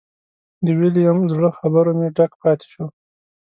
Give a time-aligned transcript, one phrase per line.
[0.65, 2.85] د ویلیم زړه خبرو مې ډک پاتې شو.